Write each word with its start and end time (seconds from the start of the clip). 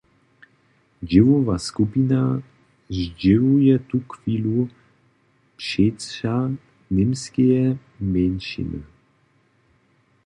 Dźěłowa 1.09 1.55
skupina 1.69 2.21
zdźěłuje 2.97 3.75
tuchwilu 3.89 4.59
přeća 5.57 6.35
němskeje 6.97 7.61
mjeńšiny. 8.11 8.79